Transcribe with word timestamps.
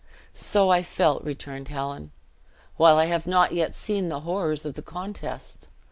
"So 0.33 0.71
I 0.71 0.81
felt," 0.81 1.23
returned 1.23 1.67
Helen, 1.67 2.11
"while 2.75 2.97
I 2.97 3.05
have 3.05 3.27
not 3.27 3.51
yet 3.51 3.75
seen 3.75 4.09
the 4.09 4.21
horrors 4.21 4.65
of 4.65 4.73
the 4.73 4.81
contest. 4.81 5.67